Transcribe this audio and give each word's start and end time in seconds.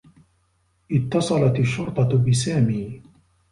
اتّصلت 0.91 1.59
الشّرطة 1.59 2.17
بسامي. 2.29 3.01